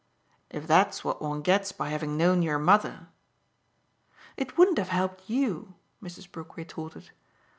"If 0.49 0.65
that's 0.65 1.03
what 1.03 1.21
one 1.21 1.43
gets 1.43 1.71
by 1.71 1.89
having 1.89 2.17
known 2.17 2.41
your 2.41 2.57
mother!" 2.57 3.09
"It 4.35 4.57
wouldn't 4.57 4.79
have 4.79 4.89
helped 4.89 5.29
YOU" 5.29 5.75
Mrs. 6.01 6.31
Brook 6.31 6.57
retorted. 6.57 7.11